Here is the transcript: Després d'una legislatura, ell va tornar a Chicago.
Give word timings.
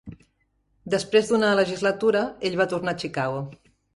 Després 0.93 1.29
d'una 1.33 1.51
legislatura, 1.59 2.23
ell 2.51 2.57
va 2.63 2.69
tornar 2.75 2.95
a 2.97 3.01
Chicago. 3.05 3.45